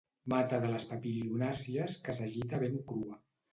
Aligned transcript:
Mata 0.31 0.59
de 0.63 0.71
les 0.71 0.85
papilionàcies 0.93 1.99
que 2.09 2.19
s'agita 2.23 2.65
ben 2.67 2.83
crua. 2.91 3.23